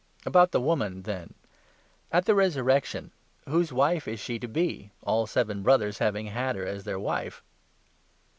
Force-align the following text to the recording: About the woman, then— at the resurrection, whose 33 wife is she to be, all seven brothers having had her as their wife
About 0.25 0.49
the 0.51 0.59
woman, 0.59 1.03
then— 1.03 1.35
at 2.11 2.25
the 2.25 2.33
resurrection, 2.33 3.11
whose 3.47 3.67
33 3.67 3.77
wife 3.77 4.07
is 4.07 4.19
she 4.19 4.39
to 4.39 4.47
be, 4.47 4.89
all 5.03 5.27
seven 5.27 5.61
brothers 5.61 5.99
having 5.99 6.25
had 6.25 6.55
her 6.55 6.65
as 6.65 6.85
their 6.85 6.97
wife 6.97 7.43